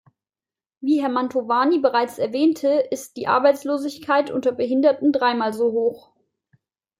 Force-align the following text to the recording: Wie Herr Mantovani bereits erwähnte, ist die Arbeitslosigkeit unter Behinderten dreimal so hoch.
Wie 0.79 0.99
Herr 1.03 1.09
Mantovani 1.11 1.77
bereits 1.77 2.17
erwähnte, 2.17 2.69
ist 2.89 3.17
die 3.17 3.27
Arbeitslosigkeit 3.27 4.31
unter 4.31 4.51
Behinderten 4.51 5.11
dreimal 5.11 5.53
so 5.53 5.73
hoch. 5.73 6.11